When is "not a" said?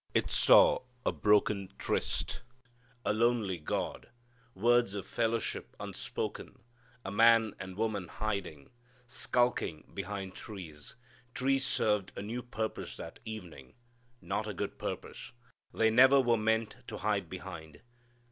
14.21-14.55